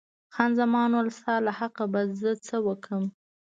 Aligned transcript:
خان 0.33 0.51
زمان 0.59 0.89
وویل، 0.91 1.09
ستا 1.17 1.35
له 1.45 1.51
حقه 1.59 1.85
به 1.91 2.01
زه 2.19 2.31
څه 2.47 2.55
وکړم. 2.67 3.03